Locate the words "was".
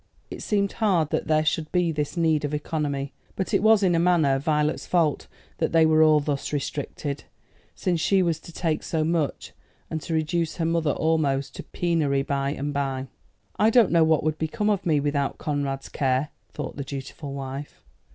3.61-3.83, 8.23-8.39